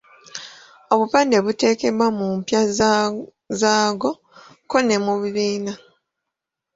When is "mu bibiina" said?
5.05-5.73